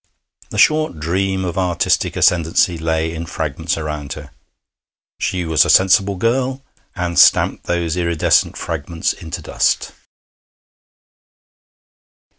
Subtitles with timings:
[0.49, 4.31] The short dream of artistic ascendancy lay in fragments around her.
[5.19, 9.91] She was a sensible girl, and stamped those iridescent fragments into dust.